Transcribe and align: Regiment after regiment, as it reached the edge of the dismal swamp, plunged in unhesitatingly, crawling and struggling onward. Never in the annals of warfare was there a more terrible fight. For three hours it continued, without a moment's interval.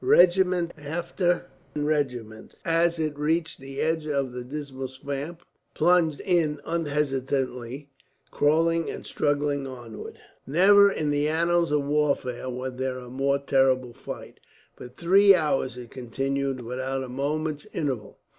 Regiment 0.03 0.73
after 0.79 1.45
regiment, 1.75 2.55
as 2.65 2.97
it 2.97 3.15
reached 3.19 3.59
the 3.59 3.79
edge 3.79 4.07
of 4.07 4.33
the 4.33 4.43
dismal 4.43 4.87
swamp, 4.87 5.43
plunged 5.75 6.19
in 6.21 6.59
unhesitatingly, 6.65 7.87
crawling 8.31 8.89
and 8.89 9.05
struggling 9.05 9.67
onward. 9.67 10.17
Never 10.47 10.91
in 10.91 11.11
the 11.11 11.27
annals 11.27 11.71
of 11.71 11.83
warfare 11.83 12.49
was 12.49 12.77
there 12.77 12.97
a 12.97 13.11
more 13.11 13.37
terrible 13.37 13.93
fight. 13.93 14.39
For 14.75 14.87
three 14.87 15.35
hours 15.35 15.77
it 15.77 15.91
continued, 15.91 16.61
without 16.61 17.03
a 17.03 17.07
moment's 17.07 17.67
interval. 17.71 18.17